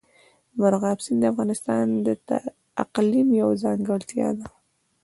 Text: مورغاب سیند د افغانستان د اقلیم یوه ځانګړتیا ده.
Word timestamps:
مورغاب 0.57 0.99
سیند 1.05 1.21
د 1.27 1.29
افغانستان 1.31 1.85
د 2.05 2.07
اقلیم 2.83 3.27
یوه 3.41 3.55
ځانګړتیا 3.63 4.29
ده. 4.39 4.47